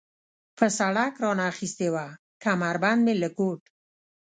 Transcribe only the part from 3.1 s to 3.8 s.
له کوټ.